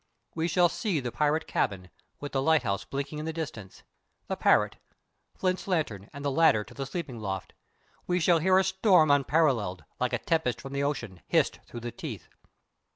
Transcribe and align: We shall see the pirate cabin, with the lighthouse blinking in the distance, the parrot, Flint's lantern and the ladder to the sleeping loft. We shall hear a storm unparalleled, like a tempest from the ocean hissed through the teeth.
We 0.33 0.47
shall 0.47 0.67
see 0.67 0.99
the 0.99 1.11
pirate 1.11 1.45
cabin, 1.45 1.91
with 2.19 2.31
the 2.31 2.41
lighthouse 2.41 2.85
blinking 2.85 3.19
in 3.19 3.25
the 3.25 3.31
distance, 3.31 3.83
the 4.25 4.35
parrot, 4.35 4.77
Flint's 5.35 5.67
lantern 5.67 6.09
and 6.11 6.25
the 6.25 6.31
ladder 6.31 6.63
to 6.63 6.73
the 6.73 6.87
sleeping 6.87 7.19
loft. 7.19 7.53
We 8.07 8.19
shall 8.19 8.39
hear 8.39 8.57
a 8.57 8.63
storm 8.63 9.11
unparalleled, 9.11 9.83
like 9.99 10.13
a 10.13 10.17
tempest 10.17 10.59
from 10.59 10.73
the 10.73 10.81
ocean 10.83 11.21
hissed 11.27 11.59
through 11.67 11.81
the 11.81 11.91
teeth. 11.91 12.29